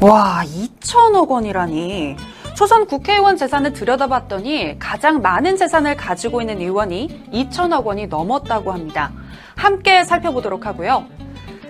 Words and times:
와, 0.00 0.42
2천억 0.44 1.28
원이라니. 1.28 2.16
초선 2.54 2.86
국회의원 2.86 3.36
재산을 3.36 3.72
들여다봤더니 3.72 4.78
가장 4.78 5.22
많은 5.22 5.56
재산을 5.56 5.96
가지고 5.96 6.40
있는 6.42 6.60
의원이 6.60 7.28
2천억 7.32 7.84
원이 7.84 8.06
넘었다고 8.06 8.72
합니다. 8.72 9.12
함께 9.56 10.04
살펴보도록 10.04 10.66
하고요. 10.66 11.06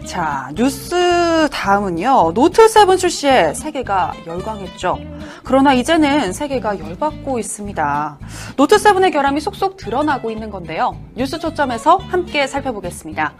자, 0.04 0.50
뉴스 0.54 1.48
다음은요. 1.50 2.34
노트7 2.34 2.98
출시에 2.98 3.54
세계가 3.54 4.14
열광했죠. 4.26 4.98
그러나 5.44 5.72
이제는 5.74 6.32
세계가 6.32 6.78
열받고 6.80 7.38
있습니다. 7.38 8.18
노트7의 8.56 9.12
결함이 9.12 9.40
속속 9.40 9.76
드러나고 9.76 10.30
있는 10.32 10.50
건데요. 10.50 10.96
뉴스 11.14 11.38
초점에서 11.38 11.96
함께 11.96 12.46
살펴보겠습니다. 12.48 13.34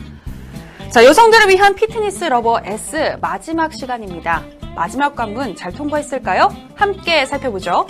자, 0.91 1.05
여성들을 1.05 1.48
위한 1.48 1.75
피트니스 1.75 2.25
러버 2.25 2.61
S 2.64 3.18
마지막 3.21 3.73
시간입니다. 3.73 4.43
마지막 4.77 5.17
관문 5.17 5.57
잘 5.57 5.73
통과했을까요? 5.73 6.55
함께 6.77 7.27
살펴보죠. 7.27 7.87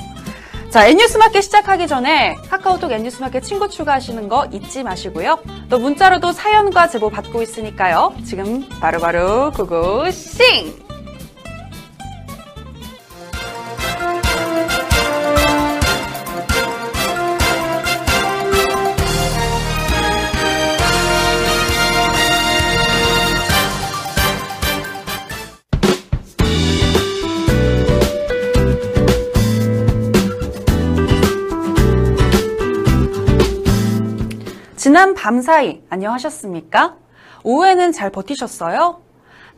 자, 0.71 0.87
N뉴스마켓 0.87 1.43
시작하기 1.45 1.87
전에 1.87 2.37
카카오톡 2.49 2.91
N뉴스마켓 2.93 3.43
친구 3.43 3.69
추가하시는 3.69 4.29
거 4.29 4.47
잊지 4.53 4.83
마시고요. 4.83 5.39
또 5.69 5.79
문자로도 5.79 6.33
사연과 6.33 6.89
제보 6.89 7.11
받고 7.11 7.43
있으니까요. 7.43 8.15
지금 8.25 8.67
바로바로 8.81 9.53
고고씽! 9.53 10.86
지난 34.97 35.13
밤 35.13 35.43
사이 35.43 35.83
안녕하셨습니까? 35.91 36.97
오후에는 37.45 37.93
잘 37.93 38.09
버티셨어요? 38.09 39.03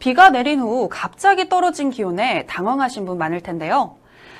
비가 0.00 0.30
내린 0.30 0.58
후 0.58 0.88
갑자기 0.90 1.48
떨어진 1.48 1.90
기온에 1.90 2.44
당황하신 2.46 3.06
분 3.06 3.18
많을 3.18 3.40
텐데요. 3.40 3.98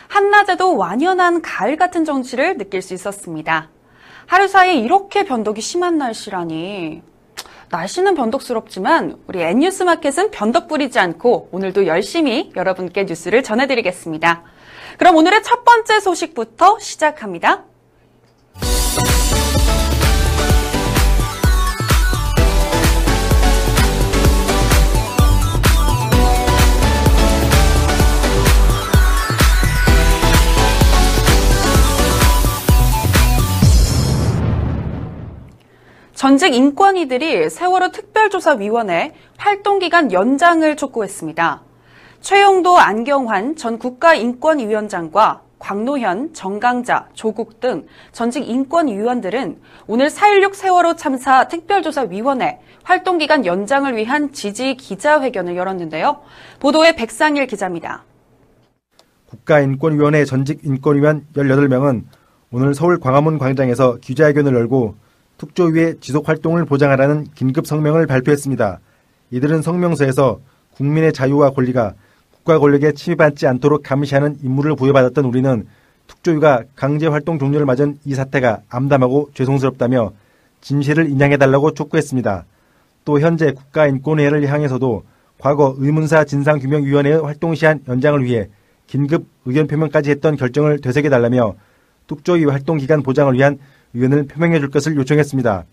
한낮에도 0.08 0.76
완연한 0.76 1.40
가을 1.40 1.76
같은 1.76 2.04
정취를 2.04 2.58
느낄 2.58 2.82
수 2.82 2.94
있었습니다. 2.94 3.68
하루 4.26 4.48
사이에 4.48 4.74
이렇게 4.74 5.24
변덕이 5.24 5.60
심한 5.60 5.98
날씨라니. 5.98 7.04
날씨는 7.68 8.16
변덕스럽지만 8.16 9.18
우리 9.28 9.40
N뉴스 9.40 9.84
마켓은 9.84 10.32
변덕 10.32 10.66
부리지 10.66 10.98
않고 10.98 11.50
오늘도 11.52 11.86
열심히 11.86 12.50
여러분께 12.56 13.04
뉴스를 13.04 13.44
전해드리겠습니다. 13.44 14.42
그럼 14.98 15.14
오늘의 15.14 15.44
첫 15.44 15.64
번째 15.64 16.00
소식부터 16.00 16.80
시작합니다. 16.80 17.68
전직 36.28 36.52
인권위들이 36.52 37.48
세월호 37.48 37.90
특별조사위원회 37.90 39.14
활동기간 39.38 40.12
연장을 40.12 40.76
촉구했습니다. 40.76 41.62
최용도 42.20 42.76
안경환 42.76 43.56
전 43.56 43.78
국가인권위원장과 43.78 45.40
광노현, 45.58 46.34
정강자, 46.34 47.08
조국 47.14 47.60
등 47.60 47.86
전직 48.12 48.46
인권위원들은 48.46 49.58
오늘 49.86 50.08
4.16 50.08 50.52
세월호 50.52 50.96
참사 50.96 51.48
특별조사위원회 51.48 52.60
활동기간 52.82 53.46
연장을 53.46 53.96
위한 53.96 54.30
지지 54.30 54.74
기자회견을 54.74 55.56
열었는데요. 55.56 56.20
보도에 56.60 56.94
백상일 56.94 57.46
기자입니다. 57.46 58.04
국가인권위원회 59.30 60.26
전직 60.26 60.60
인권위원 60.62 61.26
18명은 61.34 62.02
오늘 62.50 62.74
서울 62.74 63.00
광화문 63.00 63.38
광장에서 63.38 63.96
기자회견을 64.02 64.52
열고 64.52 65.07
특조위의 65.38 65.96
지속 66.00 66.28
활동을 66.28 66.64
보장하라는 66.64 67.28
긴급 67.34 67.66
성명을 67.66 68.06
발표했습니다. 68.06 68.80
이들은 69.30 69.62
성명서에서 69.62 70.40
국민의 70.74 71.12
자유와 71.12 71.50
권리가 71.50 71.94
국가 72.32 72.58
권력에 72.58 72.92
침입받지 72.92 73.46
않도록 73.46 73.82
감시하는 73.82 74.38
임무를 74.42 74.74
부여받았던 74.74 75.24
우리는 75.24 75.66
특조위가 76.06 76.64
강제 76.74 77.06
활동 77.06 77.38
종료를 77.38 77.66
맞은 77.66 77.98
이 78.04 78.14
사태가 78.14 78.62
암담하고 78.68 79.30
죄송스럽다며 79.34 80.12
진실을 80.60 81.08
인양해달라고 81.08 81.74
촉구했습니다. 81.74 82.44
또 83.04 83.20
현재 83.20 83.52
국가인권회를 83.52 84.46
향해서도 84.46 85.04
과거 85.38 85.74
의문사 85.78 86.24
진상규명위원회의 86.24 87.22
활동 87.22 87.54
시한 87.54 87.80
연장을 87.86 88.24
위해 88.24 88.48
긴급 88.86 89.26
의견 89.44 89.66
표명까지 89.66 90.10
했던 90.10 90.36
결정을 90.36 90.80
되새겨달라며 90.80 91.54
특조위 92.06 92.46
활동 92.46 92.78
기간 92.78 93.02
보장을 93.02 93.32
위한 93.34 93.58
의견을 93.98 94.26
표명해 94.26 94.60
줄 94.60 94.70
것을 94.70 94.96
요청했습니다. 94.96 95.64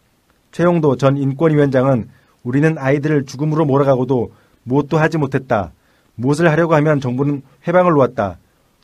최용도 0.52 0.98
전 0.98 1.18
인권위원장은 1.18 2.10
우리는 2.44 2.78
아이들을 2.78 3.26
죽음으로 3.26 3.66
몰아가고도 3.66 4.34
무엇도 4.64 4.98
하지 4.98 5.18
못했다. 5.18 5.72
무엇을 6.16 6.50
하려고 6.50 6.74
하면 6.76 7.00
정부는 7.00 7.44
회방을 7.68 7.94
놓았다. 7.94 8.38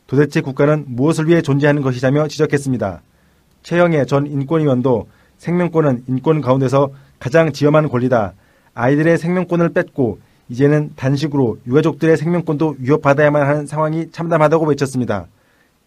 도대체 0.05 0.41
국가는 0.41 0.83
무엇을 0.87 1.27
위해 1.27 1.41
존재하는 1.41 1.81
것이자며 1.81 2.27
지적했습니다. 2.27 3.01
최영애 3.63 4.05
전 4.05 4.27
인권위원도 4.27 5.07
생명권은 5.37 6.03
인권 6.07 6.41
가운데서 6.41 6.91
가장 7.19 7.51
지엄한 7.51 7.89
권리다. 7.89 8.33
아이들의 8.73 9.17
생명권을 9.17 9.69
뺏고 9.69 10.19
이제는 10.49 10.91
단식으로 10.95 11.59
유가족들의 11.65 12.17
생명권도 12.17 12.75
위협받아야만 12.79 13.47
하는 13.47 13.65
상황이 13.65 14.11
참담하다고 14.11 14.65
외쳤습니다. 14.65 15.27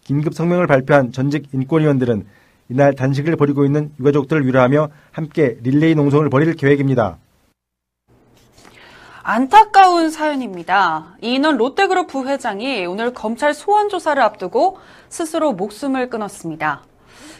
긴급 0.03 0.33
성명을 0.33 0.67
발표한 0.67 1.11
전직 1.11 1.47
인권위원들은 1.53 2.25
이날 2.69 2.93
단식을 2.93 3.35
벌이고 3.35 3.65
있는 3.65 3.91
유가족들을 3.99 4.45
위로하며 4.45 4.89
함께 5.11 5.57
릴레이 5.61 5.95
농성을 5.95 6.27
벌일 6.29 6.55
계획입니다. 6.55 7.17
안타까운 9.21 10.11
사연입니다. 10.11 11.15
이인원 11.21 11.57
롯데그룹 11.57 12.07
부회장이 12.07 12.85
오늘 12.85 13.13
검찰 13.13 13.53
소환 13.55 13.89
조사를 13.89 14.21
앞두고 14.21 14.77
스스로 15.09 15.53
목숨을 15.53 16.09
끊었습니다. 16.09 16.83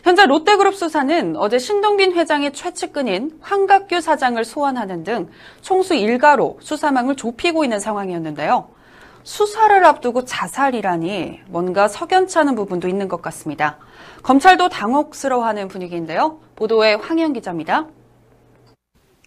현재 0.03 0.25
롯데그룹 0.25 0.75
수사는 0.75 1.35
어제 1.35 1.57
신동빈 1.57 2.13
회장의 2.13 2.53
최측근인 2.53 3.37
황각규 3.41 4.01
사장을 4.01 4.43
소환하는 4.43 5.03
등 5.03 5.29
총수 5.61 5.95
일가로 5.95 6.59
수사망을 6.61 7.15
좁히고 7.15 7.63
있는 7.63 7.79
상황이었는데요. 7.79 8.67
수사를 9.23 9.83
앞두고 9.83 10.25
자살이라니 10.25 11.41
뭔가 11.47 11.87
석연치 11.87 12.37
않은 12.39 12.53
부분도 12.55 12.87
있는 12.87 13.07
것 13.07 13.21
같습니다. 13.23 13.77
검찰도 14.25 14.69
당혹스러워하는 14.69 15.67
분위기인데요. 15.67 16.39
보도에 16.55 16.95
황현 16.95 17.33
기자입니다. 17.33 17.87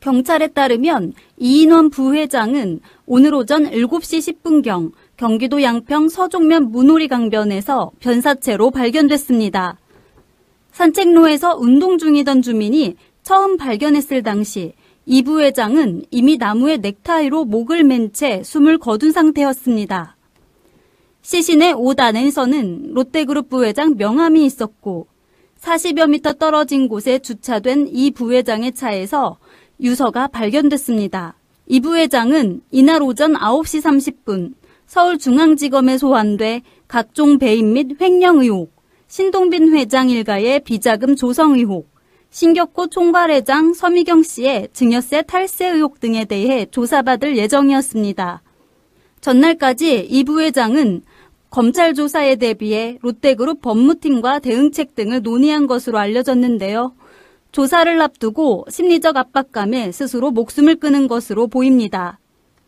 경찰에 0.01 0.49
따르면 0.49 1.13
이인원 1.37 1.91
부회장은 1.91 2.81
오늘 3.07 3.33
오전 3.33 3.71
7시 3.71 4.43
10분경 4.43 4.91
경기도 5.17 5.63
양평 5.63 6.09
서종면 6.09 6.73
문오리 6.73 7.07
강변에서 7.07 7.93
변사체로 8.01 8.73
발견됐습니다. 8.73 9.79
산책로에서 10.73 11.57
운동 11.57 11.99
중이던 11.99 12.43
주민이 12.43 12.97
처음 13.23 13.57
발견했을 13.57 14.25
당시 14.25 14.73
이 15.07 15.23
부회장은 15.23 16.07
이미 16.11 16.39
나무에 16.39 16.79
넥타이로 16.79 17.45
목을 17.45 17.85
맨 17.85 18.13
채 18.13 18.43
숨을 18.43 18.79
거둔 18.79 19.13
상태였습니다. 19.13 20.18
시신의 21.29 21.75
5단에서는 21.75 22.95
롯데그룹 22.95 23.51
부회장 23.51 23.97
명함이 23.99 24.47
있었고 24.47 25.09
40여 25.61 26.09
미터 26.09 26.33
떨어진 26.33 26.89
곳에 26.89 27.19
주차된 27.19 27.91
이 27.93 28.11
부회장의 28.13 28.73
차에서 28.73 29.37
유서가 29.79 30.29
발견됐습니다. 30.29 31.35
이 31.67 31.81
부회장은 31.81 32.63
이날 32.71 33.03
오전 33.03 33.35
9시 33.35 34.25
30분 34.25 34.55
서울중앙지검에 34.87 35.99
소환돼 35.99 36.63
각종 36.89 37.37
배임 37.37 37.75
및 37.75 38.01
횡령 38.01 38.41
의혹, 38.41 38.73
신동빈 39.09 39.77
회장 39.77 40.09
일가의 40.09 40.61
비자금 40.61 41.15
조성 41.15 41.57
의혹, 41.57 41.91
신격호 42.31 42.87
총괄회장 42.87 43.75
서미경 43.75 44.23
씨의 44.23 44.69
증여세 44.73 45.21
탈세 45.21 45.67
의혹 45.67 46.01
등에 46.01 46.25
대해 46.25 46.65
조사받을 46.71 47.37
예정이었습니다. 47.37 48.43
전날까지 49.21 50.07
이 50.09 50.25
부회장은 50.25 51.03
검찰 51.51 51.95
조사에 51.95 52.37
대비해 52.37 52.99
롯데그룹 53.01 53.63
법무팀과 53.63 54.41
대응책 54.41 54.95
등을 54.95 55.23
논의한 55.23 55.67
것으로 55.67 55.99
알려졌는데요. 55.99 56.95
조사를 57.53 58.01
앞두고 58.01 58.67
심리적 58.69 59.17
압박감에 59.17 59.91
스스로 59.93 60.31
목숨을 60.31 60.77
끊은 60.77 61.09
것으로 61.09 61.47
보입니다. 61.47 62.19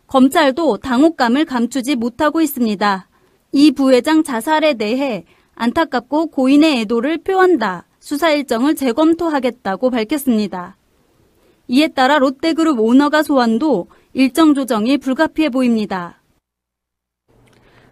검찰도 0.07 0.79
당혹감을 0.79 1.45
감추지 1.45 1.97
못하고 1.97 2.41
있습니다. 2.41 3.07
이 3.53 3.71
부회장 3.73 4.23
자살에 4.23 4.75
대해 4.75 5.25
안타깝고 5.55 6.29
고인의 6.29 6.81
애도를 6.81 7.19
표한다. 7.19 7.85
수사 8.01 8.31
일정을 8.31 8.75
재검토하겠다고 8.75 9.91
밝혔습니다. 9.91 10.77
이에 11.69 11.89
따라 11.89 12.19
롯데그룹 12.19 12.81
오너가 12.81 13.23
소환도 13.23 13.89
일정 14.15 14.55
조정이 14.55 14.97
불가피해 14.97 15.51
보입니다. 15.51 16.20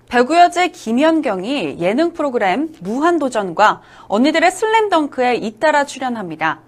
배구여제 0.08 0.68
김연경이 0.68 1.76
예능 1.80 2.14
프로그램 2.14 2.70
무한도전과 2.80 3.82
언니들의 4.08 4.50
슬램덩크에 4.50 5.36
잇따라 5.36 5.84
출연합니다. 5.84 6.60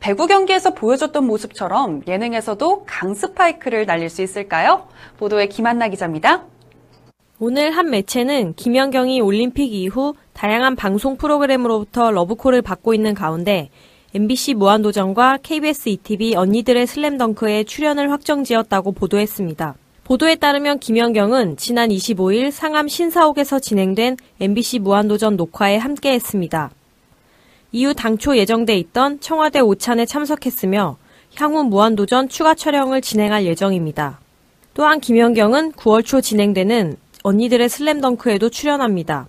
배구 0.00 0.26
경기에서 0.26 0.74
보여줬던 0.74 1.24
모습처럼 1.24 2.02
예능에서도 2.08 2.84
강 2.86 3.14
스파이크를 3.14 3.86
날릴 3.86 4.10
수 4.10 4.22
있을까요? 4.22 4.88
보도에 5.16 5.46
김한나 5.46 5.88
기자입니다. 5.88 6.44
오늘 7.38 7.70
한 7.70 7.90
매체는 7.90 8.54
김연경이 8.54 9.20
올림픽 9.20 9.72
이후 9.72 10.14
다양한 10.32 10.74
방송 10.74 11.16
프로그램으로부터 11.16 12.10
러브콜을 12.10 12.62
받고 12.62 12.94
있는 12.94 13.14
가운데 13.14 13.70
MBC 14.12 14.54
무한도전과 14.54 15.38
KBS 15.44 15.90
ETV 15.90 16.34
언니들의 16.34 16.84
슬램덩크에 16.86 17.62
출연을 17.62 18.10
확정지었다고 18.10 18.90
보도했습니다. 18.92 19.76
보도에 20.08 20.36
따르면 20.36 20.78
김연경은 20.78 21.58
지난 21.58 21.90
25일 21.90 22.50
상암 22.50 22.88
신사옥에서 22.88 23.58
진행된 23.58 24.16
MBC 24.40 24.78
무한도전 24.78 25.36
녹화에 25.36 25.76
함께했습니다. 25.76 26.70
이후 27.72 27.92
당초 27.92 28.34
예정돼 28.34 28.78
있던 28.78 29.20
청와대 29.20 29.60
오찬에 29.60 30.06
참석했으며 30.06 30.96
향후 31.34 31.62
무한도전 31.62 32.30
추가 32.30 32.54
촬영을 32.54 33.02
진행할 33.02 33.44
예정입니다. 33.44 34.18
또한 34.72 34.98
김연경은 34.98 35.72
9월 35.72 36.02
초 36.02 36.22
진행되는 36.22 36.96
언니들의 37.22 37.68
슬램덩크에도 37.68 38.48
출연합니다. 38.48 39.28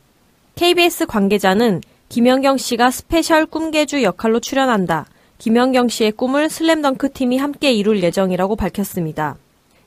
KBS 0.55 1.07
관계자는 1.07 1.81
김연경 2.07 2.55
씨가 2.55 2.89
스페셜 2.89 3.45
꿈계주 3.47 4.01
역할로 4.03 4.39
출연한다. 4.39 5.07
김연경 5.39 5.89
씨의 5.89 6.13
꿈을 6.13 6.49
슬램덩크 6.49 7.11
팀이 7.11 7.37
함께 7.37 7.73
이룰 7.73 8.01
예정이라고 8.01 8.55
밝혔습니다. 8.55 9.35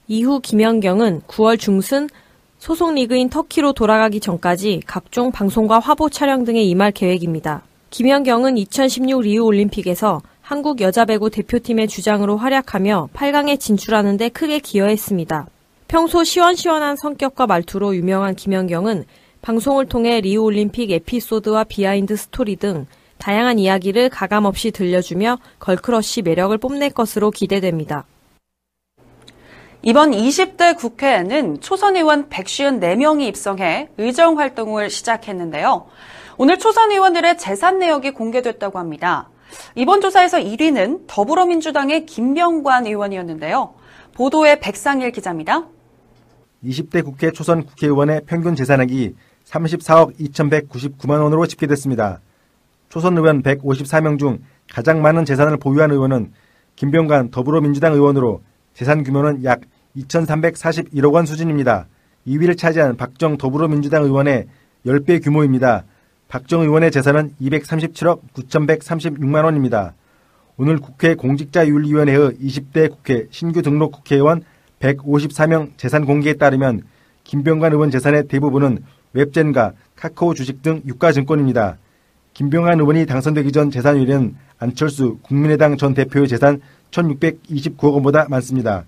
이후 0.08 0.40
김연경은 0.40 1.22
9월 1.28 1.58
중순 1.58 2.08
소속 2.58 2.94
리그인 2.94 3.28
터키로 3.28 3.72
돌아가기 3.72 4.20
전까지 4.20 4.82
각종 4.86 5.30
방송과 5.30 5.78
화보 5.78 6.10
촬영 6.10 6.44
등에 6.44 6.62
임할 6.62 6.92
계획입니다. 6.92 7.62
김연경은 7.90 8.56
2016 8.58 9.22
리우 9.22 9.44
올림픽에서 9.44 10.20
한국 10.40 10.80
여자 10.80 11.04
배구 11.04 11.30
대표팀의 11.30 11.88
주장으로 11.88 12.36
활약하며 12.36 13.10
8강에 13.14 13.60
진출하는 13.60 14.16
데 14.16 14.28
크게 14.28 14.58
기여했습니다. 14.58 15.46
평소 15.86 16.24
시원시원한 16.24 16.96
성격과 16.96 17.46
말투로 17.46 17.94
유명한 17.94 18.34
김연경은 18.34 19.04
방송을 19.40 19.86
통해 19.86 20.20
리우 20.20 20.42
올림픽 20.42 20.90
에피소드와 20.90 21.64
behind 21.64 22.16
story 22.16 22.56
등 22.56 22.86
다양한 23.18 23.60
이야기를 23.60 24.08
가감없이 24.08 24.72
들려주며 24.72 25.38
girl 25.60 25.88
crush 25.88 26.22
매력을 26.22 26.56
뽐낼 26.58 26.90
것으로 26.90 27.30
기대됩니다. 27.30 28.04
이번 29.84 30.12
20대 30.12 30.76
국회에는 30.78 31.60
초선 31.60 31.96
의원 31.96 32.28
154명이 32.28 33.22
입성해 33.22 33.88
의정 33.98 34.38
활동을 34.38 34.88
시작했는데요. 34.88 35.86
오늘 36.38 36.58
초선 36.60 36.92
의원들의 36.92 37.36
재산 37.38 37.80
내역이 37.80 38.12
공개됐다고 38.12 38.78
합니다. 38.78 39.28
이번 39.74 40.00
조사에서 40.00 40.38
1위는 40.38 41.08
더불어민주당의 41.08 42.06
김병관 42.06 42.86
의원이었는데요. 42.86 43.74
보도에 44.14 44.60
백상일 44.60 45.10
기자입니다. 45.10 45.66
20대 46.64 47.04
국회 47.04 47.32
초선 47.32 47.64
국회의원의 47.64 48.22
평균 48.26 48.54
재산액이 48.54 49.16
34억 49.46 50.16
2,199만 50.16 51.20
원으로 51.20 51.44
집계됐습니다. 51.48 52.20
초선 52.88 53.18
의원 53.18 53.42
154명 53.42 54.20
중 54.20 54.38
가장 54.72 55.02
많은 55.02 55.24
재산을 55.24 55.56
보유한 55.56 55.90
의원은 55.90 56.32
김병관 56.76 57.32
더불어민주당 57.32 57.94
의원으로 57.94 58.42
재산 58.74 59.04
규모는 59.04 59.44
약 59.44 59.60
2,341억 59.96 61.12
원 61.12 61.26
수준입니다. 61.26 61.86
2위를 62.26 62.56
차지한 62.56 62.96
박정 62.96 63.36
더불어민주당 63.36 64.04
의원의 64.04 64.46
10배 64.86 65.22
규모입니다. 65.22 65.84
박정 66.28 66.62
의원의 66.62 66.90
재산은 66.90 67.34
237억 67.40 68.20
9,136만 68.34 69.44
원입니다. 69.44 69.94
오늘 70.56 70.78
국회 70.78 71.14
공직자윤리위원회의 71.14 72.32
20대 72.32 72.90
국회 72.90 73.26
신규 73.30 73.62
등록 73.62 73.92
국회의원 73.92 74.42
154명 74.80 75.76
재산 75.76 76.04
공개에 76.04 76.34
따르면 76.34 76.82
김병관 77.24 77.72
의원 77.72 77.90
재산의 77.90 78.28
대부분은 78.28 78.78
웹젠과 79.12 79.72
카카오 79.96 80.34
주식 80.34 80.62
등 80.62 80.82
유가증권입니다. 80.86 81.78
김병관 82.34 82.80
의원이 82.80 83.06
당선되기 83.06 83.52
전 83.52 83.70
재산율은 83.70 84.36
안철수 84.58 85.18
국민의당 85.22 85.76
전 85.76 85.94
대표의 85.94 86.28
재산 86.28 86.60
1,629억 86.92 87.94
원보다 87.94 88.26
많습니다. 88.28 88.84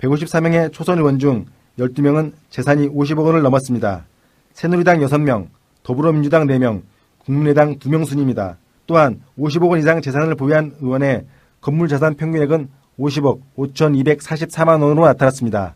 154명의 0.00 0.72
초선 0.72 0.98
의원 0.98 1.18
중 1.18 1.46
12명은 1.78 2.32
재산이 2.50 2.88
50억 2.88 3.24
원을 3.24 3.42
넘었습니다. 3.42 4.06
새누리당 4.52 4.98
6명, 5.00 5.48
더불어민주당 5.82 6.46
4명, 6.46 6.82
국민의당 7.18 7.78
2명 7.78 8.04
순입니다. 8.04 8.56
또한 8.86 9.20
50억 9.38 9.70
원 9.70 9.78
이상 9.78 10.00
재산을 10.00 10.34
보유한 10.34 10.74
의원의 10.80 11.26
건물 11.60 11.88
자산 11.88 12.14
평균액은 12.14 12.68
50억 12.98 13.40
5,244만 13.56 14.82
원으로 14.82 15.04
나타났습니다. 15.04 15.74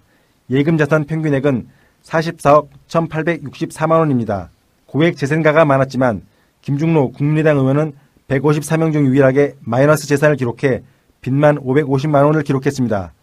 예금 0.51 0.77
자산 0.77 1.05
평균액은 1.05 1.69
44억 2.03 2.69
1,864만 2.89 3.99
원입니다. 3.99 4.51
고액 4.87 5.17
재산가가 5.17 5.65
많았지만 5.65 6.23
김중로 6.63 7.13
국민의당 7.13 7.59
의원은 7.59 7.93
154명 8.29 8.93
중 8.93 9.07
유일하게 9.07 9.57
마이너스 9.61 10.07
재산을 10.07 10.37
기록해 10.37 10.83
빚만 11.23 11.59
550만 11.61 12.25
원을 12.25 12.43
기록했습니다. 12.43 13.15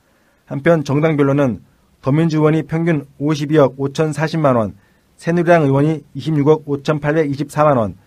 한편 0.45 0.83
정당별로는 0.85 1.61
더민주 2.01 2.37
의원이 2.37 2.63
평균 2.63 3.05
52억 3.19 3.77
5,040만 3.77 4.55
원, 4.55 4.75
새누리당 5.17 5.63
의원이 5.63 6.05
26억 6.15 6.65
5,824만 6.65 7.77
원, 7.77 7.97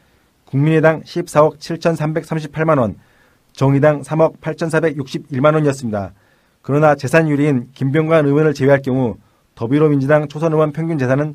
국민의당 0.46 1.02
14억 1.02 1.58
7,338만 1.58 2.78
원, 2.78 2.96
정의당 3.52 4.00
3억 4.00 4.40
8,461만 4.40 5.52
원이었습니다. 5.54 6.14
그러나 6.62 6.94
재산유리인 6.94 7.68
김병관 7.74 8.24
의원을 8.24 8.54
제외할 8.54 8.80
경우 8.80 9.16
더불어민주당 9.54 10.26
초선 10.26 10.54
의원 10.54 10.72
평균 10.72 10.96
재산은 10.96 11.34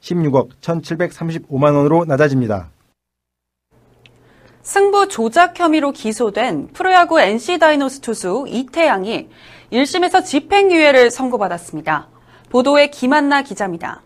16억 0.00 0.48
1,735만 0.62 1.74
원으로 1.74 2.06
낮아집니다. 2.06 2.70
승부 4.68 5.08
조작 5.08 5.58
혐의로 5.58 5.92
기소된 5.92 6.68
프로야구 6.74 7.18
NC 7.18 7.58
다이노스 7.58 8.00
투수 8.00 8.44
이태양이 8.48 9.26
1심에서 9.72 10.22
집행유예를 10.22 11.10
선고받았습니다. 11.10 12.10
보도에 12.50 12.90
김한나 12.90 13.40
기자입니다. 13.40 14.02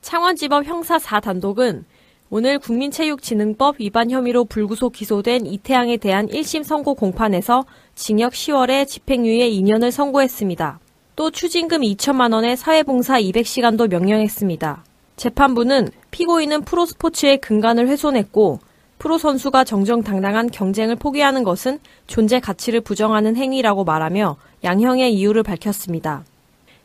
창원지법 0.00 0.64
형사 0.64 0.96
4단독은 0.96 1.84
오늘 2.30 2.58
국민체육진흥법 2.58 3.80
위반 3.80 4.10
혐의로 4.10 4.46
불구속 4.46 4.94
기소된 4.94 5.44
이태양에 5.44 5.98
대한 5.98 6.26
1심 6.28 6.64
선고 6.64 6.94
공판에서 6.94 7.66
징역 7.94 8.32
10월에 8.32 8.88
집행유예 8.88 9.50
2년을 9.50 9.90
선고했습니다. 9.90 10.80
또 11.16 11.30
추징금 11.30 11.82
2천만 11.82 12.32
원의 12.32 12.56
사회봉사 12.56 13.20
200시간도 13.20 13.90
명령했습니다. 13.90 14.84
재판부는 15.16 15.90
피고인은 16.12 16.62
프로스포츠의 16.62 17.42
근간을 17.42 17.86
훼손했고 17.88 18.58
프로 19.00 19.16
선수가 19.16 19.64
정정당당한 19.64 20.50
경쟁을 20.50 20.94
포기하는 20.94 21.42
것은 21.42 21.78
존재 22.06 22.38
가치를 22.38 22.82
부정하는 22.82 23.34
행위라고 23.34 23.82
말하며 23.82 24.36
양형의 24.62 25.14
이유를 25.14 25.42
밝혔습니다. 25.42 26.22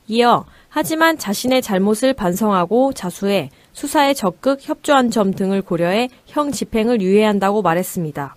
이어 0.07 0.45
하지만 0.69 1.17
자신의 1.17 1.62
잘못을 1.62 2.13
반성하고 2.13 2.93
자수해 2.93 3.50
수사에 3.74 4.13
적극 4.13 4.60
협조한 4.62 5.12
점 5.12 5.34
등을 5.34 5.62
고려해 5.62 6.07
형 6.25 6.53
집행을 6.53 7.01
유예한다고 7.01 7.62
말했습니다. 7.62 8.34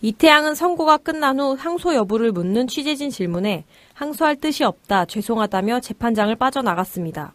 이태양은 0.00 0.54
선고가 0.54 0.96
끝난 0.96 1.38
후 1.38 1.54
항소 1.58 1.94
여부를 1.94 2.32
묻는 2.32 2.66
취재진 2.66 3.10
질문에 3.10 3.64
항소할 3.92 4.36
뜻이 4.36 4.64
없다, 4.64 5.04
죄송하다며 5.04 5.80
재판장을 5.80 6.34
빠져나갔습니다. 6.34 7.34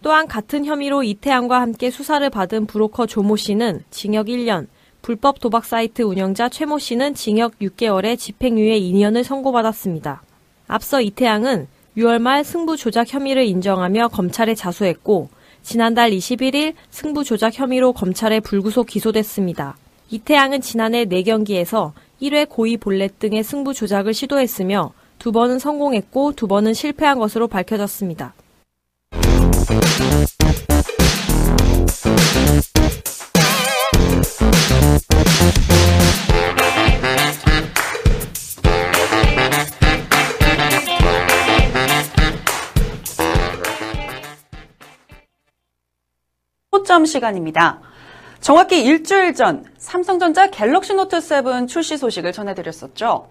또한 0.00 0.28
같은 0.28 0.64
혐의로 0.64 1.02
이태양과 1.02 1.60
함께 1.60 1.90
수사를 1.90 2.28
받은 2.30 2.66
브로커 2.66 3.06
조모 3.06 3.36
씨는 3.36 3.82
징역 3.90 4.26
1년, 4.26 4.68
불법 5.04 5.38
도박 5.38 5.66
사이트 5.66 6.00
운영자 6.00 6.48
최모 6.48 6.78
씨는 6.78 7.12
징역 7.12 7.58
6개월에 7.58 8.18
집행유예 8.18 8.80
2년을 8.80 9.22
선고받았습니다. 9.22 10.22
앞서 10.66 11.02
이태양은 11.02 11.66
6월 11.98 12.18
말 12.18 12.42
승부 12.42 12.78
조작 12.78 13.12
혐의를 13.12 13.44
인정하며 13.44 14.08
검찰에 14.08 14.54
자수했고 14.54 15.28
지난달 15.62 16.10
21일 16.10 16.72
승부 16.88 17.22
조작 17.22 17.58
혐의로 17.58 17.92
검찰에 17.92 18.40
불구속 18.40 18.86
기소됐습니다. 18.86 19.76
이태양은 20.08 20.62
지난해 20.62 21.04
4경기에서 21.04 21.92
1회 22.22 22.48
고의 22.48 22.78
볼넷 22.78 23.18
등의 23.18 23.44
승부 23.44 23.74
조작을 23.74 24.14
시도했으며 24.14 24.94
두 25.18 25.32
번은 25.32 25.58
성공했고 25.58 26.32
두 26.32 26.46
번은 26.46 26.72
실패한 26.72 27.18
것으로 27.18 27.46
밝혀졌습니다. 27.46 28.32
소점 46.94 47.06
시간입니다. 47.06 47.80
정확히 48.40 48.84
일주일 48.84 49.34
전 49.34 49.64
삼성전자 49.78 50.48
갤럭시 50.50 50.94
노트 50.94 51.20
7 51.20 51.66
출시 51.66 51.96
소식을 51.96 52.32
전해드렸었죠. 52.32 53.28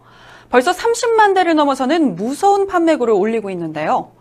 벌써 0.49 0.71
30만 0.71 1.33
대를 1.33 1.55
넘어서는 1.55 2.15
무서운 2.15 2.67
판매고를 2.67 3.13
올리고 3.13 3.49
있는데요. 3.51 4.11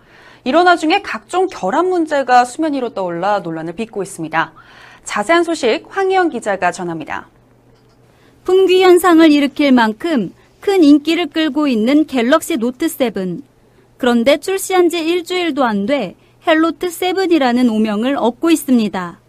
이런 0.45 0.67
와중에 0.67 1.03
각종 1.03 1.49
결함 1.49 1.89
문제가 1.89 2.45
수면 2.45 2.75
위로 2.75 2.91
떠올라 2.91 3.41
논란을 3.41 3.75
빚고 3.75 4.03
있습니다. 4.03 4.53
자세한 5.05 5.43
소식 5.43 5.87
황희영 5.89 6.29
기자가 6.29 6.71
전합니다. 6.71 7.29
품귀 8.45 8.83
현상을 8.83 9.31
일으킬 9.33 9.73
만큼 9.73 10.33
큰 10.61 10.85
인기를 10.85 11.31
끌고 11.31 11.67
있는 11.67 12.07
갤럭시 12.07 12.59
노트 12.59 12.89
7. 12.89 13.41
그런데 13.99 14.37
출시한 14.39 14.89
지 14.89 15.01
일주일도 15.01 15.65
안 15.65 15.87
돼 15.87 16.15
hell 16.47 16.68
note 16.68 16.88
7이라는 16.89 17.73
오명을 17.73 18.17
얻고 18.17 18.51
있습니다. 18.51 19.22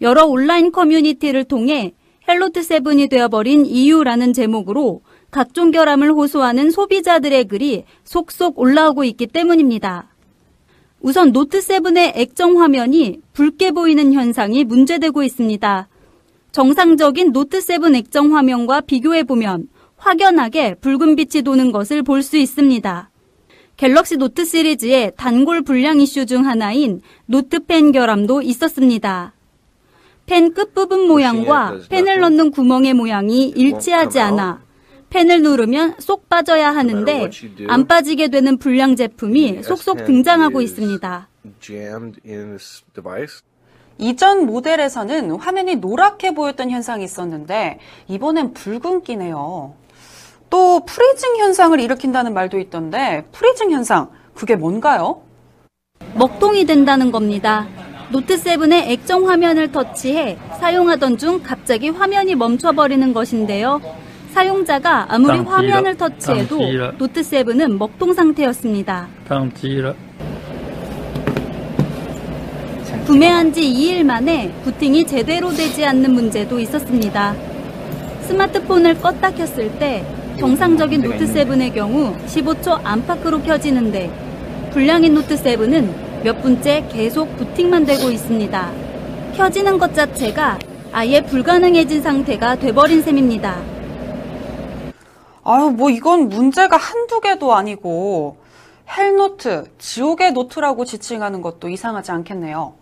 여러 0.00 0.26
온라인 0.26 0.70
커뮤니티를 0.70 1.44
통해 1.44 1.94
hell 2.28 2.44
note 2.44 2.60
7이 2.60 3.08
되어버린 3.08 3.66
이유라는 3.66 4.32
제목으로 4.32 5.02
각종 5.30 5.70
결함을 5.70 6.12
호소하는 6.12 6.70
소비자들의 6.70 7.44
글이 7.46 7.84
속속 8.04 8.58
올라오고 8.58 9.04
있기 9.04 9.26
때문입니다. 9.26 10.08
우선 11.00 11.32
노트 11.32 11.60
7의 11.60 12.12
액정 12.16 12.60
화면이 12.60 13.20
붉게 13.32 13.70
보이는 13.70 14.12
현상이 14.12 14.64
문제되고 14.64 15.22
있습니다. 15.22 15.88
정상적인 16.52 17.32
노트 17.32 17.60
7 17.60 17.94
액정 17.94 18.36
화면과 18.36 18.82
비교해 18.82 19.22
보면 19.22 19.68
확연하게 19.96 20.74
붉은 20.74 21.16
빛이 21.16 21.42
도는 21.42 21.72
것을 21.72 22.02
볼 22.02 22.22
수 22.22 22.36
있습니다. 22.36 23.10
갤럭시 23.76 24.16
노트 24.16 24.44
시리즈의 24.44 25.12
단골 25.16 25.62
불량 25.62 26.00
이슈 26.00 26.26
중 26.26 26.46
하나인 26.46 27.00
노트 27.26 27.60
펜 27.64 27.92
결함도 27.92 28.42
있었습니다. 28.42 29.34
펜 30.28 30.52
끝부분 30.52 31.08
모양과 31.08 31.78
펜을 31.88 32.20
넣는 32.20 32.50
구멍의 32.50 32.92
모양이 32.94 33.48
일치하지 33.48 34.20
않아 34.20 34.62
펜을 35.10 35.40
누르면 35.42 35.94
쏙 35.98 36.28
빠져야 36.28 36.70
하는데 36.74 37.30
안 37.68 37.86
빠지게 37.86 38.28
되는 38.28 38.58
불량 38.58 38.94
제품이 38.94 39.62
속속 39.62 40.04
등장하고 40.04 40.60
있습니다. 40.60 41.28
이전 43.96 44.44
모델에서는 44.44 45.30
화면이 45.32 45.76
노랗게 45.76 46.34
보였던 46.34 46.70
현상이 46.70 47.04
있었는데 47.04 47.78
이번엔 48.08 48.52
붉은기네요. 48.52 49.74
또 50.50 50.84
freezing 50.84 51.38
현상을 51.38 51.80
일으킨다는 51.80 52.34
말도 52.34 52.58
있던데 52.60 53.24
freezing 53.32 53.70
현상 53.72 54.10
그게 54.34 54.56
뭔가요? 54.56 55.22
먹통이 56.14 56.66
된다는 56.66 57.10
겁니다. 57.10 57.66
노트7의 58.12 58.88
액정 58.90 59.28
화면을 59.28 59.70
터치해 59.70 60.38
사용하던 60.60 61.18
중 61.18 61.40
갑자기 61.42 61.90
화면이 61.90 62.34
멈춰버리는 62.34 63.12
것인데요. 63.12 63.80
사용자가 64.32 65.06
아무리 65.14 65.38
화면을 65.38 65.96
터치해도 65.96 66.58
노트7은 66.98 67.76
먹통 67.76 68.14
상태였습니다. 68.14 69.08
구매한 73.06 73.52
지 73.52 73.62
2일 73.62 74.04
만에 74.04 74.52
부팅이 74.64 75.06
제대로 75.06 75.50
되지 75.50 75.84
않는 75.84 76.12
문제도 76.12 76.58
있었습니다. 76.58 77.34
스마트폰을 78.22 78.96
껐다 78.96 79.34
켰을 79.34 79.70
때 79.78 80.04
정상적인 80.38 81.02
노트7의 81.02 81.74
경우 81.74 82.14
15초 82.26 82.80
안팎으로 82.84 83.42
켜지는데 83.42 84.10
불량인 84.72 85.14
노트7은 85.14 86.07
몇 86.24 86.42
분째 86.42 86.86
계속 86.90 87.36
부팅만 87.36 87.84
되고 87.84 88.10
있습니다. 88.10 88.72
켜지는 89.36 89.78
것 89.78 89.94
자체가 89.94 90.58
아예 90.92 91.20
불가능해진 91.20 92.02
상태가 92.02 92.56
돼버린 92.56 93.02
셈입니다. 93.02 93.60
아유, 95.44 95.70
뭐 95.70 95.90
이건 95.90 96.28
문제가 96.28 96.76
한두 96.76 97.20
개도 97.20 97.54
아니고 97.54 98.38
hell 98.90 99.23
note, 99.23 99.64
지옥의 99.78 100.32
노트라고 100.32 100.84
지칭하는 100.84 101.40
것도 101.40 101.68
이상하지 101.68 102.10
않겠네요. 102.10 102.74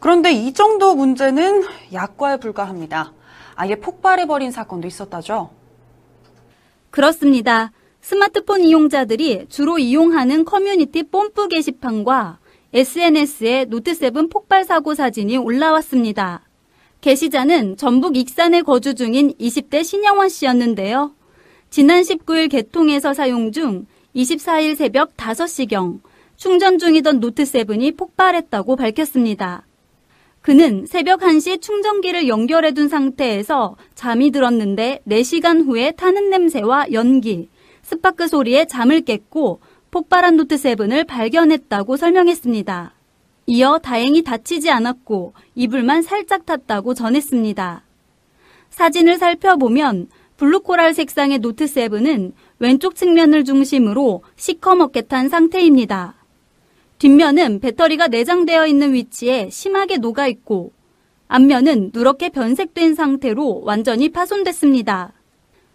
그런데 0.00 0.32
이 0.32 0.52
정도 0.52 0.94
문제는 0.94 1.64
약과에 1.92 2.38
불과합니다. 2.38 3.12
아예 3.54 3.76
폭발해버린 3.76 4.50
사건도 4.50 4.88
있었다죠? 4.88 5.50
그렇습니다. 6.90 7.72
스마트폰 8.00 8.60
이용자들이 8.62 9.46
주로 9.48 9.78
이용하는 9.78 10.44
커뮤니티 10.44 11.04
뽐뿌 11.04 11.48
게시판과 11.48 12.38
SNS에 12.74 13.66
노트7 13.66 14.28
폭발 14.32 14.64
사고 14.64 14.96
사진이 14.96 15.36
올라왔습니다. 15.36 16.42
게시자는 17.02 17.76
전북 17.76 18.16
익산에 18.16 18.62
거주 18.62 18.96
중인 18.96 19.32
20대 19.34 19.84
신영원 19.84 20.28
씨였는데요. 20.28 21.14
지난 21.70 22.02
19일 22.02 22.50
개통해서 22.50 23.14
사용 23.14 23.52
중 23.52 23.86
24일 24.16 24.74
새벽 24.74 25.16
5시경 25.16 26.00
충전 26.34 26.78
중이던 26.78 27.20
노트7이 27.20 27.96
폭발했다고 27.96 28.74
밝혔습니다. 28.74 29.64
그는 30.40 30.84
새벽 30.86 31.20
1시 31.20 31.62
충전기를 31.62 32.26
연결해 32.26 32.72
둔 32.72 32.88
상태에서 32.88 33.76
잠이 33.94 34.32
들었는데 34.32 35.02
4시간 35.06 35.64
후에 35.64 35.92
타는 35.92 36.28
냄새와 36.28 36.86
연기, 36.90 37.48
스파크 37.82 38.26
소리에 38.26 38.64
잠을 38.64 39.02
깼고 39.02 39.60
폭발한 39.94 40.36
노트 40.36 40.56
7을 40.56 41.06
발견했다고 41.06 41.96
설명했습니다. 41.96 42.94
이어 43.46 43.78
다행히 43.78 44.22
다치지 44.24 44.68
않았고 44.68 45.34
이불만 45.54 46.02
살짝 46.02 46.46
탔다고 46.46 46.94
전했습니다. 46.94 47.84
사진을 48.70 49.18
살펴보면 49.18 50.08
Blue 50.36 50.62
Coral 50.62 50.94
색상의 50.94 51.38
노트 51.38 51.66
7은 51.66 52.32
왼쪽 52.58 52.96
측면을 52.96 53.44
중심으로 53.44 54.24
시커멓게 54.34 55.02
탄 55.02 55.28
상태입니다. 55.28 56.16
뒷면은 56.98 57.60
배터리가 57.60 58.08
내장되어 58.08 58.66
있는 58.66 58.94
위치에 58.94 59.48
심하게 59.48 59.98
녹아 59.98 60.26
있고 60.26 60.72
앞면은 61.28 61.92
누렇게 61.94 62.30
변색된 62.30 62.96
상태로 62.96 63.62
완전히 63.62 64.08
파손됐습니다. 64.08 65.12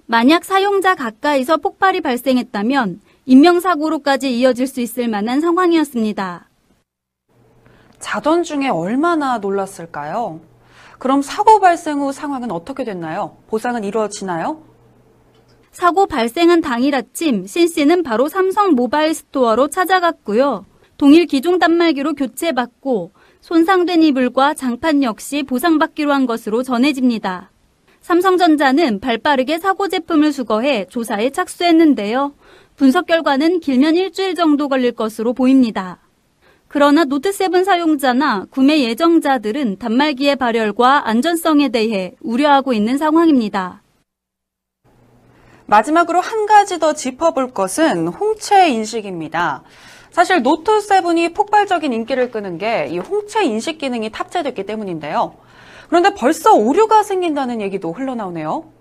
만약 0.08 0.44
사용자 0.44 0.96
가까이서 0.96 1.56
폭발이 1.58 2.02
발생했다면 2.02 3.00
인명사고로까지 3.26 4.38
이어질 4.38 4.68
수 4.68 4.82
있을 4.82 5.08
만한 5.08 5.42
상황이었습니다. 5.42 6.50
자던 8.00 8.44
중에 8.44 8.70
얼마나 8.70 9.38
놀랐을까요? 9.38 10.40
그럼 10.98 11.22
사고 11.22 11.60
발생 11.60 12.00
후 12.00 12.12
상황은 12.12 12.52
어떻게 12.52 12.84
됐나요? 12.84 13.38
보상은 13.48 13.84
이루어지나요? 13.84 14.64
사고 15.72 16.08
발생한 16.08 16.62
당일 16.62 16.96
아침 16.96 17.46
신 17.46 17.68
씨는 17.68 18.04
바로 18.04 18.28
삼성 18.28 18.72
모바일 18.72 19.14
스토어로 19.14 19.70
찾아갔고요. 19.70 20.66
동일 20.98 21.26
기종 21.26 21.60
단말기로 21.60 22.16
교체받고 22.16 23.12
손상된 23.40 24.04
이불과 24.04 24.56
장판 24.56 25.04
역시 25.04 25.44
보상받기로 25.44 26.12
한 26.12 26.26
것으로 26.26 26.64
전해집니다. 26.64 27.52
삼성전자는 28.02 29.00
발빠르게 29.00 29.60
사고 29.60 29.88
제품을 29.88 30.34
수거해 30.34 30.86
조사에 30.90 31.30
착수했는데요. 31.30 32.34
분석 32.80 33.08
결과는 33.08 33.60
길면 33.60 33.98
일주일 33.98 34.36
정도 34.36 34.70
걸릴 34.70 34.94
것으로 34.94 35.34
보입니다. 35.34 36.00
그러나 36.70 37.04
노트7 37.04 37.66
사용자나 37.66 38.46
구매 38.50 38.80
예정자들은 38.84 39.80
단말기의 39.80 40.38
발열과 40.38 41.10
안전성에 41.10 41.68
대해 41.70 42.16
우려하고 42.22 42.72
있는 42.72 42.98
상황입니다. 42.98 43.84
마지막으로 45.66 46.22
한 46.22 46.46
가지 46.46 46.80
더 46.80 46.94
짚어볼 46.94 47.52
것은 47.52 48.08
홍채 48.08 48.70
인식입니다. 48.70 49.64
사실 50.12 50.42
노트7이 50.42 51.36
폭발적인 51.36 51.92
인기를 51.92 52.32
끄는 52.32 52.58
게 52.58 52.88
이 52.90 52.98
홍채 52.98 53.44
인식 53.44 53.78
기능이 53.78 54.10
탑재됐기 54.10 54.66
때문인데요. 54.66 55.36
그런데 55.90 56.14
벌써 56.14 56.54
오류가 56.54 57.04
생긴다는 57.04 57.60
얘기도 57.60 57.92
흘러나오네요. 57.92 58.79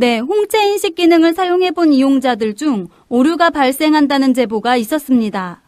네, 0.00 0.20
홍채 0.20 0.64
인식 0.68 0.94
기능을 0.94 1.34
사용해 1.34 1.72
본 1.72 1.92
이용자들 1.92 2.54
중 2.54 2.86
오류가 3.08 3.50
발생한다는 3.50 4.32
제보가 4.32 4.76
있었습니다. 4.76 5.60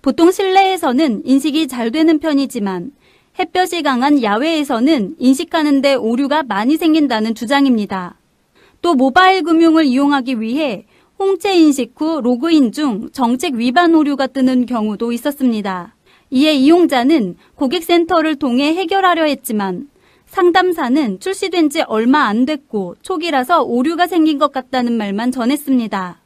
보통 0.00 0.32
실내에서는 0.32 1.20
인식이 1.26 1.68
잘 1.68 1.90
되는 1.90 2.18
편이지만 2.18 2.92
햇볕이 3.38 3.82
강한 3.82 4.22
야외에서는 4.22 5.16
인식하는데 5.18 5.92
오류가 5.96 6.42
많이 6.44 6.78
생긴다는 6.78 7.34
주장입니다. 7.34 8.16
또 8.80 8.94
모바일 8.94 9.42
금융을 9.42 9.84
이용하기 9.84 10.40
위해 10.40 10.86
홍채 11.18 11.54
인식 11.56 11.92
후 11.96 12.22
로그인 12.22 12.72
중 12.72 13.10
정책 13.12 13.56
위반 13.56 13.94
오류가 13.94 14.26
뜨는 14.26 14.64
경우도 14.64 15.12
있었습니다. 15.12 15.94
이에 16.30 16.54
이용자는 16.54 17.36
고객센터를 17.56 18.36
통해 18.36 18.74
해결하려 18.74 19.24
했지만 19.24 19.90
상담사는 20.36 21.18
출시된 21.18 21.70
지 21.70 21.80
얼마 21.80 22.24
안 22.24 22.44
됐고 22.44 22.96
초기라서 23.00 23.62
오류가 23.62 24.06
생긴 24.06 24.36
것 24.38 24.52
같다는 24.52 24.92
말만 24.92 25.32
전했습니다. 25.32 26.18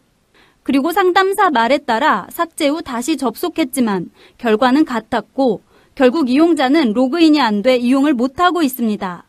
그리고 0.65 0.91
상담사 0.91 1.51
말에 1.51 1.79
따라 1.79 2.27
삭제 2.31 2.67
후 2.67 2.83
다시 2.83 3.17
접속했지만 3.17 4.11
결과는 4.37 4.85
같았고 4.85 5.63
결국 5.95 6.29
이용자는 6.29 6.93
로그인이 6.93 7.41
안 7.41 7.63
돼 7.63 7.77
이용을 7.77 8.15
못하고 8.15 8.65
있습니다. 8.65 9.23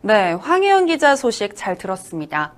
네, 0.00 0.32
황혜연 0.32 0.86
기자 0.86 1.14
소식 1.14 1.54
잘 1.54 1.78
들었습니다. 1.78 2.54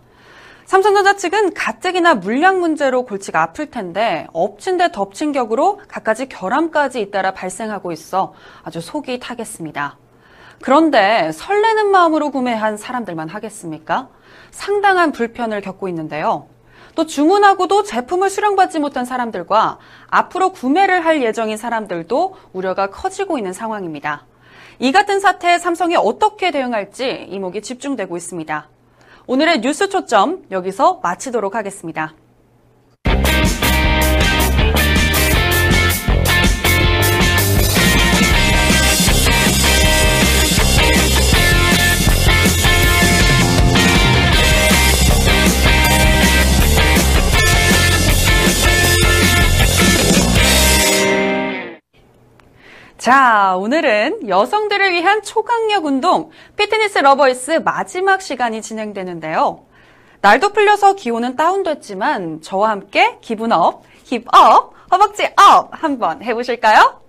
삼성전자 0.65 1.17
측은 1.17 1.53
가뜩이나 1.53 2.15
물량 2.15 2.61
문제로 2.61 3.05
골치가 3.05 3.43
아플 3.43 3.71
텐데 3.71 4.27
엎친 4.33 4.79
데 4.79 4.91
덮친 4.91 5.33
격으로 5.33 5.83
갖가지 5.87 6.31
결함까지 6.31 7.03
잇따라 7.03 7.35
발생하고 7.35 7.93
있어 7.93 8.33
아주 8.63 8.81
속이 8.81 9.19
타겠습니다. 9.21 9.99
그런데 10.63 11.31
설레는 11.33 11.91
마음으로 11.91 12.31
구매한 12.31 12.77
사람들만 12.77 13.29
하겠습니까? 13.29 14.09
상당한 14.51 15.13
불편을 15.13 15.61
겪고 15.61 15.89
있는데요. 15.89 16.49
또 16.95 17.07
주문하고도 17.07 17.83
제품을 17.83 18.31
수령받지 18.31 18.79
못한 18.79 19.05
사람들과 19.05 19.79
앞으로 20.09 20.53
구매를 20.53 21.05
할 21.05 21.23
예정인 21.23 21.57
사람들도 21.59 22.37
우려가 22.53 22.89
커지고 22.89 23.37
있는 23.37 23.53
상황입니다. 23.53 24.25
이 24.79 24.93
같은 24.93 25.21
사태에 25.21 25.59
삼성이 25.59 25.97
어떻게 25.97 26.51
대응할지 26.51 27.27
이목이 27.29 27.63
집중되고 27.63 28.17
있습니다. 28.17 28.69
오늘의 29.27 29.61
뉴스 29.61 29.89
초점 29.89 30.45
여기서 30.51 31.01
마치도록 31.03 31.55
하겠습니다. 31.55 32.15
자, 53.07 53.55
오늘은 53.57 54.29
여성들을 54.29 54.91
위한 54.91 55.23
초강력 55.23 55.85
운동, 55.85 56.31
Fitness 56.57 56.99
Lovers 56.99 57.61
마지막 57.65 58.21
시간이 58.21 58.61
진행되는데요. 58.61 59.61
날도 60.23 60.53
풀려서 60.53 60.95
기온은 60.95 61.37
다운됐지만 61.37 62.43
저와 62.43 62.71
함께 62.71 63.19
기분 63.21 63.53
up, 63.53 63.85
hip 64.07 64.25
up, 64.35 64.73
허벅지 64.91 65.25
up 65.37 65.71
한번 65.71 66.21
해보실까요? 66.21 67.01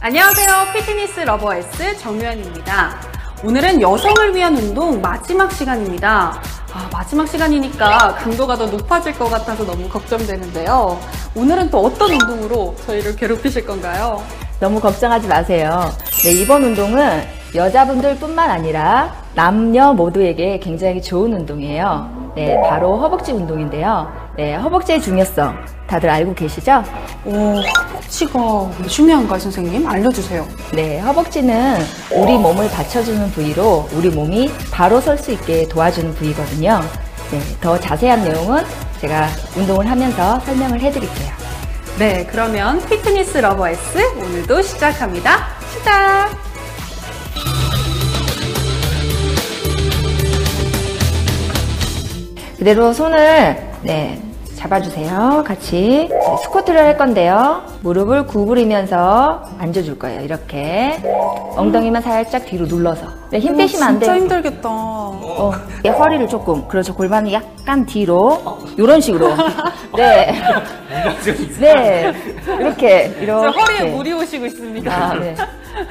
안녕하세요. 0.00 0.72
Fitness 0.72 1.20
Lovers 1.20 1.98
정유현입니다. 1.98 2.98
오늘은 3.44 3.82
여성을 3.82 4.34
위한 4.34 4.56
운동 4.56 5.02
마지막 5.02 5.52
시간입니다. 5.52 6.40
아, 6.72 6.88
마지막 6.90 7.28
시간이니까 7.28 8.14
강도가 8.14 8.56
더 8.56 8.64
높아질 8.64 9.18
것 9.18 9.28
같아서 9.28 9.66
너무 9.66 9.86
걱정되는데요. 9.86 10.98
오늘은 11.36 11.68
또 11.70 11.80
어떤 11.80 12.10
운동으로 12.10 12.74
저희를 12.86 13.14
괴롭히실 13.16 13.66
건가요? 13.66 14.24
너무 14.60 14.80
걱정하지 14.80 15.28
마세요. 15.28 15.90
네, 16.22 16.32
이번 16.32 16.62
운동은 16.64 17.22
여자분들 17.54 18.16
뿐만 18.16 18.50
아니라 18.50 19.12
남녀 19.34 19.92
모두에게 19.92 20.58
굉장히 20.58 21.02
좋은 21.02 21.32
운동이에요. 21.32 22.32
네, 22.34 22.60
바로 22.68 22.96
허벅지 22.96 23.32
운동인데요. 23.32 24.10
네, 24.36 24.54
허벅지의 24.56 25.00
중요성 25.00 25.56
다들 25.86 26.08
알고 26.10 26.34
계시죠? 26.34 26.82
오, 27.24 27.32
허벅지가 27.32 28.70
왜 28.80 28.86
중요한가요, 28.88 29.38
선생님? 29.38 29.86
알려주세요. 29.86 30.46
네, 30.72 30.98
허벅지는 31.00 31.78
우리 32.12 32.36
몸을 32.36 32.68
받쳐주는 32.70 33.30
부위로 33.32 33.88
우리 33.92 34.10
몸이 34.10 34.50
바로 34.72 35.00
설 35.00 35.16
수 35.18 35.30
있게 35.32 35.68
도와주는 35.68 36.14
부위거든요. 36.14 36.80
네, 37.30 37.40
더 37.60 37.78
자세한 37.78 38.24
내용은 38.24 38.64
제가 39.00 39.28
운동을 39.56 39.88
하면서 39.88 40.40
설명을 40.40 40.80
해드릴게요. 40.80 41.43
네, 41.96 42.26
그러면 42.28 42.84
Fitness 42.88 43.38
Lovers 43.38 43.98
오늘도 44.16 44.62
시작합니다. 44.62 45.46
시작! 45.70 46.28
그대로 52.58 52.92
손을 52.92 53.56
네, 53.82 54.20
잡아주세요. 54.64 55.44
같이 55.46 56.08
네, 56.10 56.36
스쿼트를 56.42 56.80
할 56.80 56.96
건데요. 56.96 57.62
무릎을 57.82 58.26
구부리면서 58.26 59.42
앉아줄 59.58 59.98
거예요. 59.98 60.22
이렇게 60.22 60.98
엉덩이만 61.56 62.00
살짝 62.00 62.46
뒤로 62.46 62.66
눌러서 62.66 63.06
네, 63.30 63.38
힘 63.40 63.56
빼시면 63.56 63.88
안 63.88 63.98
돼요. 63.98 64.12
진짜 64.12 64.20
힘들겠다. 64.20 64.68
어, 64.70 65.52
네, 65.82 65.90
허리를 65.90 66.28
조금 66.28 66.66
그렇죠. 66.66 66.94
골반을 66.94 67.32
약간 67.32 67.84
뒤로 67.84 68.58
이런 68.78 69.00
식으로 69.00 69.34
네, 69.96 70.32
네 71.60 72.12
이렇게 72.58 73.12
저 73.14 73.22
이렇게 73.22 73.60
허리에 73.60 73.92
물이 73.92 74.12
오시고 74.14 74.46
있습니다. 74.46 74.92
아, 74.92 75.14
네. 75.14 75.34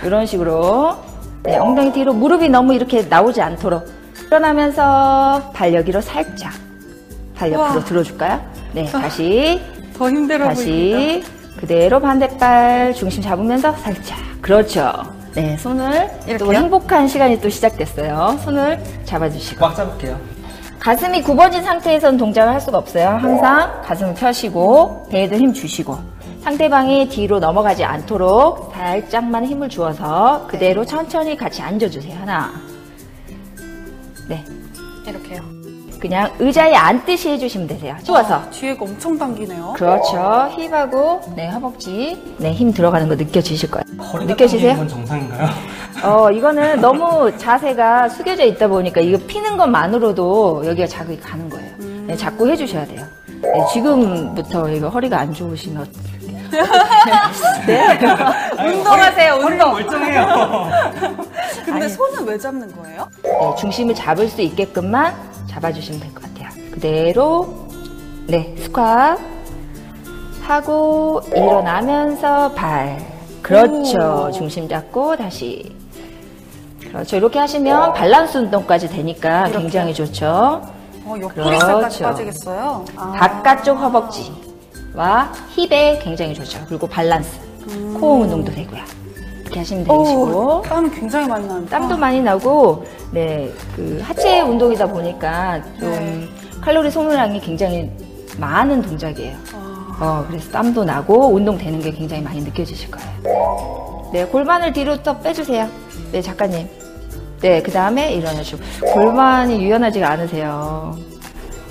이런 0.04 0.26
식으로 0.26 0.96
네, 1.44 1.58
엉덩이 1.58 1.92
뒤로 1.92 2.14
무릎이 2.14 2.50
너무 2.50 2.74
이렇게 2.74 3.04
나오지 3.04 3.42
않도록 3.42 3.86
일어나면서 4.26 5.52
발 5.54 5.74
여기로 5.76 6.02
살짝 6.02 6.54
발 7.36 7.52
옆으로 7.52 7.74
우와. 7.80 7.84
들어줄까요? 7.86 8.42
네, 8.74 8.86
다시 8.86 9.62
더 9.98 10.10
힘들어 10.10 10.46
보입니다. 10.46 10.54
다시 10.56 11.24
그대로 11.58 12.00
반대발 12.00 12.94
중심 12.94 13.22
잡으면서 13.22 13.72
살짝 13.78 14.18
그렇죠. 14.42 14.92
네, 15.34 15.58
손을 15.58 16.10
또 16.26 16.32
이렇게요? 16.32 16.52
행복한 16.54 17.08
시간이 17.08 17.42
또 17.42 17.50
시작됐어요. 17.50 18.38
손을 18.44 18.80
잡아주시고 19.06 19.60
꽉 19.60 19.76
잡을게요. 19.76 20.20
가슴이 20.80 21.22
굽어진 21.22 21.64
상태에서는 21.64 22.18
동작을 22.18 22.54
할 22.54 22.60
수가 22.60 22.78
없어요. 22.78 23.08
항상 23.10 23.82
가슴을 23.86 24.14
펴시고 24.16 25.08
배에도 25.10 25.38
힘 25.38 25.54
주시고 25.54 25.98
상대방이 26.44 27.08
뒤로 27.08 27.40
넘어가지 27.40 27.86
않도록 27.86 28.74
살짝만 28.76 29.46
힘을 29.46 29.70
주어서 29.70 30.46
그대로 30.48 30.84
천천히 30.86 31.38
같이 31.38 31.62
앉아주세요. 31.62 32.20
하나. 32.20 32.52
네. 34.28 34.44
이렇게요. 35.08 35.63
그냥 36.04 36.30
의자에 36.38 36.76
앉듯이 36.76 37.30
해주시면 37.30 37.66
되세요. 37.66 37.96
추워서. 38.04 38.34
아, 38.36 38.50
뒤에가 38.50 38.84
엄청 38.84 39.18
당기네요. 39.18 39.72
그렇죠. 39.78 40.50
힙하고 40.54 41.22
네 41.34 41.48
허벅지 41.50 42.22
네 42.40 42.54
힘 42.54 42.74
들어가는 42.74 43.08
거 43.08 43.16
느껴지실 43.16 43.72
거예요. 43.72 43.86
허리가 44.12 44.34
느껴지세요? 44.34 44.76
건 44.76 44.86
정상인가요? 44.90 45.48
어 46.04 46.30
이거는 46.30 46.82
너무 46.82 47.32
자세가 47.38 48.10
숙여져 48.10 48.44
있다 48.44 48.68
보니까 48.68 49.00
이거 49.00 49.18
피는 49.26 49.56
것만으로도 49.56 50.64
여기가 50.66 50.88
자극이 50.88 51.22
가는 51.22 51.50
거예요. 51.50 51.72
네, 52.06 52.18
자꾸 52.18 52.50
해주셔야 52.50 52.86
돼요. 52.86 53.06
네, 53.42 53.50
지금부터 53.72 54.70
이거 54.72 54.90
허리가 54.90 55.20
안 55.20 55.34
좋으시면 55.34 55.88
네. 57.66 57.98
운동하세요, 58.60 59.34
허리가 59.36 59.68
운동. 59.68 59.72
멀쩡해요. 59.72 60.70
근데 61.64 61.86
아니. 61.86 61.90
손은 61.90 62.26
왜 62.26 62.38
잡는 62.38 62.76
거예요? 62.76 63.08
네, 63.24 63.56
중심을 63.58 63.96
잡을 63.96 64.28
수 64.28 64.42
있게끔만 64.42 65.16
잡아주시면 65.48 66.00
될 66.02 66.14
것 66.14 66.24
같아요. 66.24 66.50
그대로 66.72 67.68
네 68.28 68.56
스쿼트 68.58 69.22
하고 70.42 71.22
일어나면서 71.36 72.52
발 72.54 72.98
그렇죠. 73.42 74.28
오. 74.28 74.32
중심 74.32 74.68
잡고 74.68 75.16
다시 75.18 75.74
그렇죠. 76.82 77.18
이렇게 77.18 77.40
하시면 77.40 77.94
밸런스 77.94 78.38
운동까지 78.38 78.90
되니까 78.90 79.46
굉장히 79.50 79.94
좋죠. 79.94 80.62
어, 81.06 81.16
옆구리살까지 81.20 81.98
그렇죠. 82.00 82.04
빠지겠어요? 82.04 82.86
아. 82.96 83.12
바깥쪽 83.12 83.78
허벅지와 83.78 85.32
힙에 85.56 86.00
굉장히 86.02 86.34
좋죠. 86.34 86.60
그리고 86.68 86.88
밸런스, 86.88 87.40
코어 88.00 88.22
운동도 88.22 88.52
되고요. 88.54 88.82
이렇게 89.54 89.60
하시면 89.60 89.84
되시고. 89.84 90.22
오, 90.24 90.62
땀 90.64 90.90
굉장히 90.92 91.28
많이 91.28 91.48
나는데. 91.48 91.70
땀도 91.70 91.98
많이 91.98 92.22
나고, 92.22 92.84
네, 93.12 93.52
그 93.76 94.00
하체 94.04 94.42
운동이다 94.42 94.88
보니까 94.88 95.62
좀 95.80 95.92
네. 95.92 96.28
칼로리 96.62 96.90
소모량이 96.90 97.40
굉장히 97.40 97.92
많은 98.38 98.82
동작이에요. 98.82 99.36
아. 99.54 99.98
어, 100.00 100.26
그래서 100.28 100.50
땀도 100.52 100.84
나고 100.84 101.28
운동 101.28 101.58
되는 101.58 101.80
게 101.80 101.92
굉장히 101.92 102.24
많이 102.24 102.42
느껴지실 102.42 102.90
거예요. 102.90 104.10
네, 104.12 104.26
골반을 104.26 104.74
뒤로 104.74 105.02
더 105.04 105.20
빼주세요. 105.20 105.68
네, 106.12 106.22
작가님. 106.22 106.68
네, 107.42 107.62
그 107.62 107.72
다음에 107.72 108.14
일어나시고. 108.14 108.62
골반이 108.94 109.62
유연하지가 109.62 110.10
않으세요. 110.10 110.96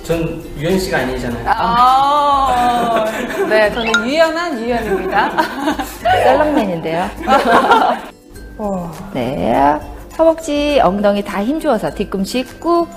전 0.03 0.43
유현 0.57 0.77
씨가 0.79 0.97
아니잖아요. 0.99 1.45
아, 1.47 3.05
네, 3.49 3.71
저는 3.71 4.05
유연한 4.05 4.59
유연입니다. 4.59 5.31
썰렁맨인데요. 6.23 7.09
네. 9.13 9.79
허벅지, 10.17 10.79
엉덩이 10.83 11.23
다 11.23 11.43
힘주어서 11.43 11.89
뒤꿈치 11.91 12.43
꾹. 12.59 12.87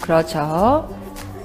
그렇죠. 0.00 0.88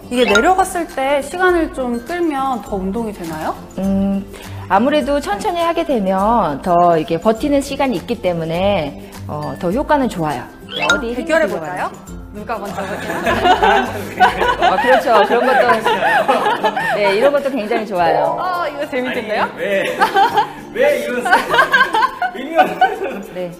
이게 0.09 0.25
내려갔을 0.25 0.85
때 0.87 1.21
시간을 1.23 1.73
좀 1.73 2.05
끌면 2.05 2.61
더 2.61 2.75
운동이 2.75 3.11
되나요? 3.11 3.55
음, 3.79 4.23
아무래도 4.69 5.19
천천히 5.19 5.59
하게 5.59 5.85
되면 5.85 6.61
더 6.61 6.97
이게 6.97 7.19
버티는 7.19 7.61
시간이 7.61 7.95
있기 7.97 8.21
때문에 8.21 9.11
어, 9.27 9.55
더 9.59 9.71
효과는 9.71 10.07
좋아요. 10.09 10.43
네, 10.77 10.85
어디 10.93 11.07
힘이 11.07 11.15
대결해 11.15 11.47
들어가는지. 11.47 12.12
누가 12.33 12.57
먼저? 12.57 12.81
어, 12.81 12.85
그렇죠. 14.81 15.21
그런 15.27 15.45
것도 15.45 16.73
네, 16.95 17.15
이런 17.15 17.31
것도 17.31 17.49
굉장히 17.51 17.85
좋아요. 17.85 18.37
아, 18.41 18.67
이거 18.67 18.89
재밌겠네요? 18.89 19.51
왜? 19.55 19.97
왜 20.73 20.99
이런 20.99 21.23
네. 23.33 23.51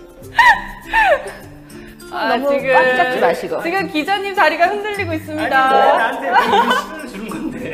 아, 2.11 2.35
너무 2.37 2.49
꽉 2.49 2.95
잡지 2.97 3.19
마시고. 3.19 3.61
지금 3.63 3.87
기자님 3.87 4.35
다리가 4.35 4.67
흔들리고 4.67 5.13
있습니다. 5.13 5.49
나한테 5.49 6.27
힘을 6.31 7.07
주는 7.07 7.29
건데. 7.29 7.73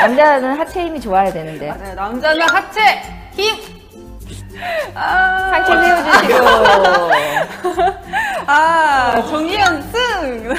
남자는 0.00 0.58
하체 0.58 0.84
힘이 0.86 1.00
좋아야 1.00 1.30
되는데. 1.32 1.68
맞아요. 1.68 1.94
남자는 1.94 2.42
하체 2.48 2.80
힘. 3.32 3.75
아, 4.94 5.48
상체 5.50 5.72
세워주시고. 5.72 6.46
아, 8.46 9.22
정리현 9.28 9.82
승. 9.92 10.54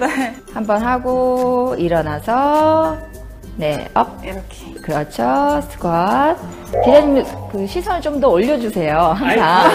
네, 0.00 0.34
한번 0.54 0.82
하고, 0.82 1.74
일어나서, 1.78 2.96
네, 3.56 3.86
up. 3.94 4.24
이렇게. 4.24 4.72
그렇죠. 4.82 5.60
스쿼트. 5.70 6.40
기자님, 6.84 7.24
그 7.52 7.66
시선을 7.66 8.00
좀 8.00 8.20
더 8.20 8.28
올려주세요. 8.28 8.96
항상. 8.98 9.70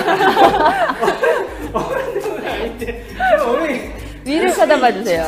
위를 4.25 4.51
쳐다봐 4.51 4.91
주세요. 4.91 5.25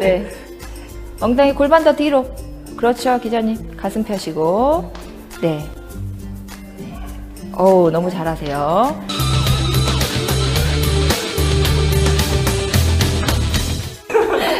네. 0.00 0.26
엉덩이 1.20 1.52
골반 1.54 1.84
더 1.84 1.94
뒤로. 1.94 2.26
그렇죠, 2.76 3.18
기자님. 3.20 3.76
가슴 3.76 4.02
펴시고. 4.02 4.92
네. 5.40 5.58
네. 5.58 5.70
어우, 7.56 7.90
너무 7.90 8.10
잘하세요. 8.10 9.04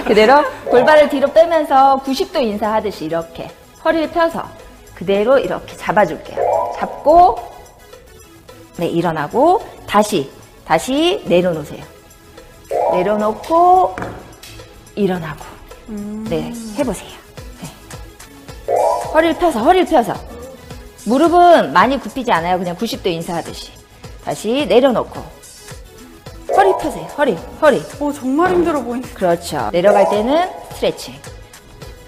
그대로 0.07 0.45
골반을 0.67 1.09
뒤로 1.09 1.33
빼면서 1.33 2.01
90도 2.05 2.43
인사하듯이 2.43 3.07
이렇게 3.07 3.51
허리를 3.85 4.11
펴서 4.11 4.45
그대로 4.95 5.39
이렇게 5.39 5.77
잡아줄게요. 5.77 6.73
잡고, 6.77 7.39
네, 8.77 8.87
일어나고, 8.87 9.65
다시, 9.87 10.31
다시 10.65 11.23
내려놓으세요. 11.27 11.85
내려놓고, 12.93 13.97
일어나고. 14.95 15.45
네, 16.29 16.53
해보세요. 16.79 17.11
네. 17.61 18.73
허리를 19.13 19.37
펴서, 19.39 19.61
허리를 19.61 19.87
펴서. 19.87 20.15
무릎은 21.07 21.73
많이 21.73 21.99
굽히지 22.01 22.31
않아요. 22.33 22.59
그냥 22.59 22.77
90도 22.77 23.07
인사하듯이. 23.07 23.71
다시 24.25 24.67
내려놓고. 24.69 25.23
허리 26.57 26.73
펴세요. 26.81 27.07
허리, 27.19 27.35
허리. 27.61 27.83
오, 28.01 28.13
정말 28.13 28.53
힘들어 28.53 28.81
보인다. 28.83 29.09
그렇죠. 29.15 29.69
내려갈 29.73 30.09
때는 30.09 30.49
스트레칭. 30.73 31.15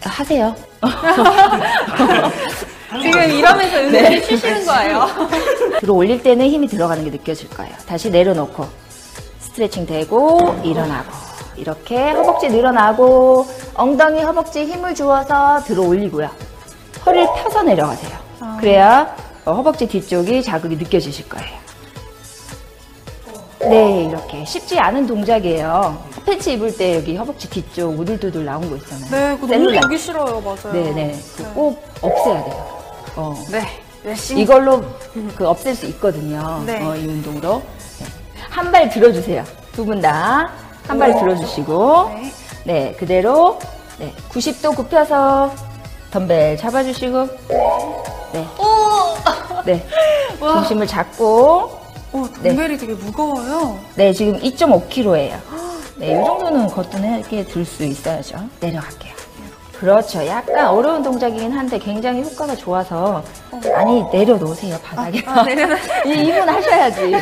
하세요. 0.03 0.55
지금 3.03 3.23
이러면서 3.31 3.77
은근히 3.79 4.25
쉬시는 4.25 4.65
거예요. 4.65 5.07
들어 5.81 5.93
올릴 5.95 6.23
때는 6.23 6.49
힘이 6.49 6.69
들어가는 6.69 7.05
게 7.05 7.11
느껴질 7.11 7.51
거예요. 7.51 7.75
다시 7.87 8.09
내려놓고 8.11 8.67
스트레칭 9.41 9.85
되고 9.85 10.59
일어나고 10.65 11.11
이렇게 11.57 12.13
허벅지 12.13 12.49
늘어나고 12.49 13.47
엉덩이 13.75 14.23
허벅지 14.23 14.65
힘을 14.65 14.95
주어서 14.95 15.61
들어 15.65 15.83
올리고요. 15.83 16.31
허리를 17.05 17.27
펴서 17.37 17.63
내려가세요. 17.63 18.26
그래야 18.61 19.15
어, 19.45 19.53
허벅지 19.55 19.87
뒤쪽이 19.87 20.43
자극이 20.43 20.77
느껴지실 20.77 21.29
거예요. 21.29 21.57
네, 23.61 24.05
이렇게 24.05 24.45
쉽지 24.45 24.79
않은 24.79 25.07
동작이에요. 25.07 26.05
팬츠 26.25 26.51
입을 26.51 26.77
때 26.77 26.97
여기 26.97 27.17
허벅지 27.17 27.49
뒤쪽 27.49 27.99
우들두들 27.99 28.45
나온 28.45 28.69
거 28.69 28.77
있잖아요. 28.77 29.11
네, 29.11 29.39
그거 29.41 29.57
너무. 29.57 29.81
보기 29.81 29.99
싫어요, 29.99 30.41
맞아요. 30.41 30.73
네네. 30.73 31.19
그거 31.37 31.51
꼭 31.55 31.85
없애야 32.03 32.45
돼요. 32.45 32.67
어. 33.17 33.45
네, 33.51 33.63
열심히. 34.05 34.43
이걸로 34.43 34.85
그 35.35 35.49
없앨 35.49 35.75
수 35.75 35.87
있거든요. 35.87 36.63
네. 36.67 36.85
어, 36.85 36.95
이 36.97 37.07
운동으로. 37.07 37.63
한발 38.51 38.89
들어주세요. 38.91 39.45
두 39.73 39.85
분 39.85 40.01
다. 40.01 40.51
한 40.87 40.99
발 40.99 41.19
들어주시고. 41.19 42.09
네. 42.15 42.33
네, 42.65 42.93
그대로. 42.99 43.59
네, 43.99 44.13
90도 44.29 44.77
굽혀서 44.77 45.53
덤벨 46.21 46.57
잡아주시고. 46.57 47.29
네. 48.33 48.47
네. 49.67 49.87
중심을 50.41 50.87
잡고. 50.87 51.79
오, 52.13 52.27
덤벨이 52.43 52.79
되게 52.79 52.95
무거워요. 52.95 53.79
네, 53.97 54.13
지금 54.15 54.41
2.5kg예요. 54.41 55.37
네, 55.97 56.13
이 56.13 56.25
정도는 56.25 56.69
거뜬하게 56.69 57.45
들수 57.45 57.85
있어야죠. 57.85 58.39
내려갈게요. 58.61 59.15
그렇죠. 59.79 60.27
약간 60.27 60.69
어려운 60.69 61.03
동작이긴 61.03 61.53
한데 61.53 61.79
굉장히 61.79 62.23
효과가 62.23 62.57
좋아서 62.57 63.23
많이 63.75 64.03
내려놓으세요, 64.11 64.79
바닥에. 64.83 65.23
아, 65.27 65.43
내려놔. 65.43 65.77
이- 66.07 66.29
이분 66.29 66.49
하셔야지. 66.49 67.15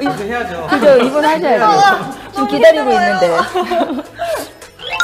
해야죠. 0.00 0.66
그죠? 0.68 0.96
이분 0.98 1.24
하셔야죠. 1.24 2.12
지금 2.32 2.48
기다리고 2.48 2.90
있는데. 2.90 3.36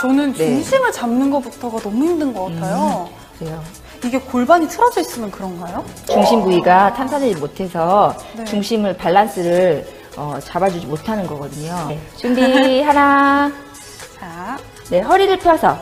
저는 0.03 0.33
네. 0.33 0.47
중심을 0.47 0.91
잡는 0.91 1.31
것부터가 1.31 1.79
너무 1.79 2.05
힘든 2.05 2.35
것 2.35 2.47
같아요. 2.47 3.09
그래요. 3.39 3.63
이게 4.05 4.19
골반이 4.19 4.67
틀어져 4.67 5.01
있으면 5.01 5.31
그런가요? 5.31 5.85
중심 6.11 6.43
부위가 6.43 6.93
탄탄하지 6.93 7.37
못해서 7.37 8.17
네. 8.37 8.45
중심을 8.45 8.97
밸런스를 8.97 9.87
어, 10.17 10.39
잡아주지 10.43 10.87
못하는 10.87 11.25
거거든요. 11.25 11.87
네. 11.89 12.01
준비 12.17 12.83
하나. 12.83 13.53
자, 14.19 14.59
네, 14.91 15.01
허리를 15.01 15.39
펴서. 15.39 15.79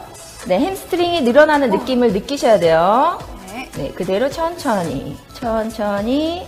네, 0.46 0.58
햄스트링이 0.58 1.22
늘어나는 1.22 1.70
느낌을 1.70 2.12
느끼셔야 2.12 2.58
돼요. 2.58 3.18
네. 3.46 3.70
네, 3.74 3.90
그대로 3.92 4.28
천천히, 4.28 5.16
천천히. 5.32 6.46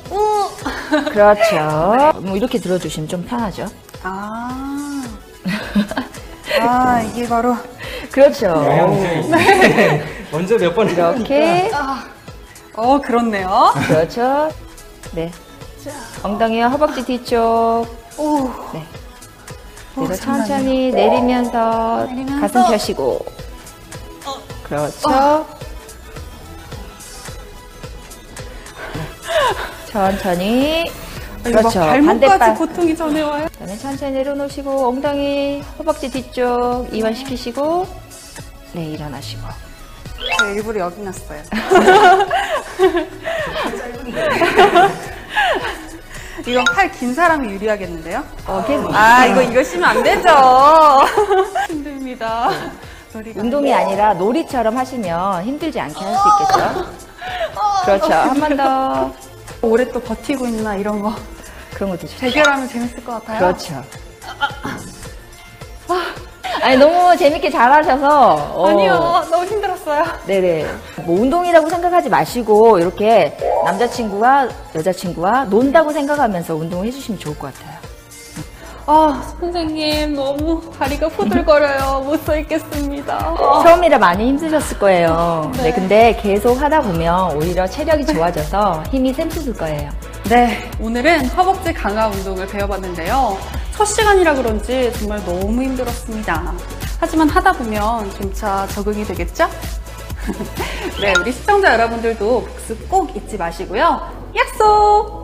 그렇죠. 1.11 2.13
뭐 2.21 2.37
이렇게 2.37 2.59
들어주시면 2.59 3.09
좀 3.09 3.25
편하죠. 3.25 3.67
아. 4.03 4.72
아, 6.69 7.03
이게 7.03 7.29
바로. 7.29 7.57
그렇죠. 8.11 8.47
영양제. 8.47 10.05
먼저 10.33 10.57
몇 10.57 10.75
번. 10.75 10.89
이렇게. 10.89 11.71
어, 12.75 13.01
그렇네요. 13.01 13.73
그렇죠. 13.87 14.51
네. 15.13 15.31
엉덩이와 16.23 16.69
허벅지 16.69 17.05
뒤쪽. 17.05 17.87
오. 18.19 18.51
네. 18.73 18.85
오, 19.97 20.05
그래서 20.05 20.23
장난 20.25 20.47
천천히 20.47 20.91
내리면서, 20.91 22.07
내리면서. 22.09 22.41
가슴 22.41 22.71
펴시고. 22.71 23.27
그렇죠. 24.65 25.47
네. 28.95 29.93
천천히. 29.93 31.02
막 31.45 31.53
그렇죠. 31.53 31.81
발목까지. 31.81 32.59
고통이 32.59 32.97
전해와요. 32.97 33.47
그다음에 33.53 33.77
천천히 33.79 34.13
내려놓으시고 34.13 34.89
엉덩이 34.89 35.63
허벅지 35.79 36.11
뒤쪽 36.11 36.87
이완시키시고 36.93 37.87
네 38.73 38.85
일어나시고 38.87 39.43
제가 40.39 40.51
일부러 40.53 40.81
여기 40.81 41.03
놨어요. 41.03 41.43
이건 46.47 46.65
팔 46.75 46.91
긴 46.93 47.15
사람이 47.15 47.49
유리하겠는데요? 47.53 48.25
어, 48.47 48.65
계속 48.67 48.93
아, 48.95 49.27
이거, 49.27 49.43
이거 49.43 49.63
쉬면 49.63 49.91
안 49.91 50.03
되죠. 50.03 50.29
힘듭니다. 51.69 52.51
머리가. 53.13 53.41
운동이 53.43 53.73
아니라 53.75 54.15
놀이처럼 54.15 54.77
하시면 54.77 55.45
힘들지 55.45 55.79
않게 55.79 56.01
할 56.01 56.15
수 56.15 56.21
있겠죠 56.29 56.87
그렇죠 57.85 58.13
한 58.15 58.41
번 58.41 58.57
더 58.57 59.13
오래 59.63 59.89
또 59.91 60.01
버티고 60.01 60.47
있나, 60.47 60.77
이런 60.77 61.01
거. 61.01 61.15
그런 61.75 61.91
것도 61.91 62.07
좋죠. 62.07 62.19
대결하면 62.19 62.69
재밌을 62.69 63.05
것 63.05 63.13
같아요. 63.15 63.39
그렇죠. 63.39 63.83
아니 66.63 66.77
너무 66.77 67.17
재밌게 67.17 67.51
잘하셔서. 67.51 68.35
어, 68.55 68.69
아니요, 68.69 69.25
너무 69.31 69.45
힘들었어요. 69.47 70.05
네네. 70.27 70.67
뭐 71.05 71.21
운동이라고 71.21 71.69
생각하지 71.69 72.09
마시고 72.09 72.79
이렇게 72.79 73.37
남자친구와 73.65 74.49
여자친구와 74.75 75.45
논다고 75.47 75.93
생각하면서 75.93 76.55
운동을 76.55 76.87
해주시면 76.87 77.19
좋을 77.19 77.39
것 77.39 77.53
같아요 77.53 77.72
아, 78.87 79.23
선생님, 79.39 80.15
너무 80.15 80.61
다리가 80.77 81.07
후들거려요. 81.09 82.01
못 82.05 82.23
서 82.25 82.37
있겠습니다. 82.39 83.35
처음이라 83.63 83.99
많이 83.99 84.27
힘드셨을 84.29 84.79
거예요. 84.79 85.51
네. 85.57 85.63
네. 85.63 85.73
근데 85.73 86.19
계속 86.21 86.61
하다 86.61 86.81
보면 86.83 87.37
오히려 87.37 87.67
체력이 87.67 88.07
좋아져서 88.07 88.83
힘이 88.91 89.13
샘솟을 89.15 89.55
거예요. 89.55 89.91
네, 90.29 90.71
오늘은 90.81 91.27
허벅지 91.31 91.73
강화 91.73 92.09
운동을 92.09 92.47
배워봤는데요. 92.47 93.37
첫 93.77 93.85
시간이라 93.85 94.35
그런지 94.35 94.93
정말 94.99 95.25
너무 95.25 95.63
힘들었습니다. 95.63 96.53
하지만 97.01 97.29
하다 97.29 97.53
보면 97.53 98.11
점차 98.15 98.67
적응이 98.69 99.05
되겠죠? 99.05 99.49
네, 101.01 101.13
우리 101.21 101.33
시청자 101.33 101.73
여러분들도 101.73 102.45
복습 102.45 102.89
꼭 102.89 103.15
잊지 103.17 103.37
마시고요. 103.37 104.01
약속! 104.37 105.22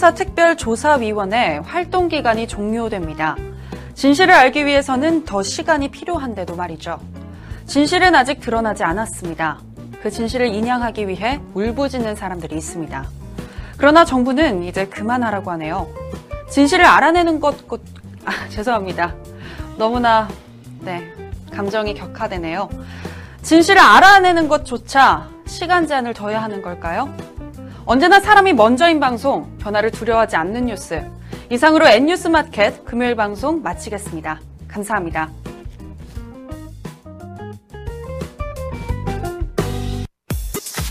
탐사 0.00 0.14
특별조사위원회 0.14 1.58
활동 1.58 2.08
기간이 2.08 2.48
종료됩니다. 2.48 3.36
진실을 3.92 4.32
알기 4.32 4.64
위해서는 4.64 5.26
더 5.26 5.42
시간이 5.42 5.90
필요한데도 5.90 6.56
말이죠. 6.56 6.98
진실은 7.66 8.14
아직 8.14 8.40
드러나지 8.40 8.82
않았습니다. 8.82 9.60
그 10.02 10.10
진실을 10.10 10.46
인양하기 10.46 11.06
위해 11.06 11.38
울부짖는 11.52 12.16
사람들이 12.16 12.56
있습니다. 12.56 13.04
그러나 13.76 14.06
정부는 14.06 14.62
이제 14.62 14.86
그만하라고 14.86 15.50
하네요. 15.50 15.86
진실을 16.48 16.86
알아내는 16.86 17.38
것, 17.38 17.68
것 17.68 17.82
아, 18.24 18.30
죄송합니다. 18.48 19.14
너무나, 19.76 20.30
네, 20.80 21.12
감정이 21.52 21.92
격하되네요. 21.92 22.70
진실을 23.42 23.82
알아내는 23.82 24.48
것조차 24.48 25.28
시간 25.46 25.86
제한을 25.86 26.14
둬야 26.14 26.42
하는 26.42 26.62
걸까요? 26.62 27.14
언제나 27.90 28.20
사람이 28.20 28.52
먼저인 28.52 29.00
방송, 29.00 29.58
변화를 29.58 29.90
두려워하지 29.90 30.36
않는 30.36 30.66
뉴스. 30.66 31.02
이상으로 31.50 31.88
N뉴스 31.88 32.28
마켓 32.28 32.84
금요일 32.84 33.16
방송 33.16 33.60
마치겠습니다. 33.64 34.40
감사합니다. 34.68 35.28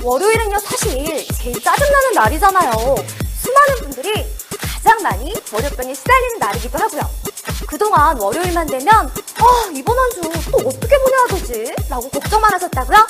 월요일은요, 0.04 0.60
사실 0.60 1.26
제일 1.36 1.62
짜증나는 1.64 2.14
날이잖아요. 2.16 2.72
수많은 3.38 3.76
분들이 3.82 4.26
가장 4.60 5.02
많이 5.02 5.34
월요병에 5.54 5.94
시달리는 5.94 6.40
날이기도 6.40 6.78
하고요. 6.78 7.02
그동안 7.68 8.18
월요일만 8.20 8.68
되면, 8.68 8.94
아, 8.96 9.72
이번 9.74 9.98
한 9.98 10.10
주 10.12 10.20
또 10.52 10.58
어떻게 10.68 10.98
보내야 10.98 11.28
되지? 11.30 11.76
라고 11.90 12.10
걱정만 12.10 12.52
하셨다고요? 12.54 13.08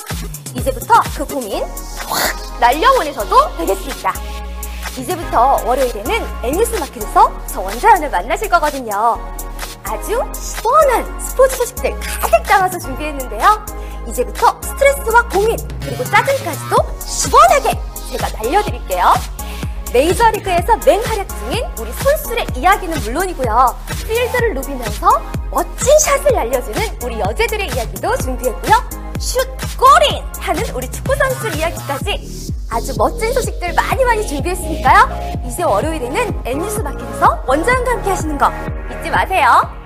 이제부터 0.56 0.94
그 1.18 1.26
고민 1.26 1.64
확 1.64 2.49
날려보내셔도 2.60 3.58
되겠습니다. 3.58 4.14
이제부터 4.98 5.62
월요일에는 5.66 6.28
N뉴스 6.44 6.76
마켓에서 6.76 7.32
저 7.48 7.62
원자연을 7.62 8.10
만나실 8.10 8.50
거거든요. 8.50 9.20
아주 9.84 10.22
시원한 10.34 11.20
스포츠 11.20 11.56
소식들 11.58 11.98
가득 12.00 12.44
담아서 12.44 12.78
준비했는데요. 12.80 13.66
이제부터 14.08 14.60
스트레스와 14.62 15.28
고민, 15.30 15.56
그리고 15.82 16.04
짜증까지도 16.04 16.76
시원하게 17.00 17.80
제가 18.12 18.28
날려드릴게요. 18.38 19.14
메이저리그에서 19.94 20.78
맹활약 20.86 21.28
중인 21.30 21.66
우리 21.80 21.92
선수들의 21.92 22.48
이야기는 22.56 23.00
물론이고요. 23.00 23.76
필드를 24.06 24.54
누비면서 24.56 25.22
멋진 25.52 26.00
샷을 26.00 26.32
날려주는 26.34 27.00
우리 27.04 27.20
여제들의 27.20 27.68
이야기도 27.68 28.16
준비했고요. 28.18 28.90
슛, 29.20 29.48
골인! 29.78 30.24
하는 30.40 30.64
우리 30.76 30.90
축구선수들 30.90 31.56
이야기까지 31.58 32.49
아주 32.70 32.94
멋진 32.98 33.34
소식들 33.34 33.74
많이 33.74 34.04
많이 34.06 34.26
준비했으니까요. 34.28 35.42
이제 35.48 35.64
월요일에는 35.64 36.42
N뉴스 36.46 36.82
마켓에서 36.82 37.44
원자연과 37.48 37.92
함께 37.92 38.10
하시는 38.10 38.38
거 38.38 38.52
잊지 38.92 39.10
마세요. 39.10 39.79